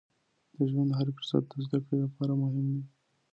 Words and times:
د 0.57 0.57
ژوند 0.71 0.91
هر 0.97 1.07
فرصت 1.15 1.43
د 1.47 1.53
زده 1.65 1.79
کړې 1.85 1.97
لپاره 2.05 2.33
مهم 2.43 2.65
دی. 2.73 2.83